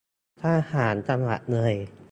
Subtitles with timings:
[0.41, 1.73] ทหารจังหวัดเลย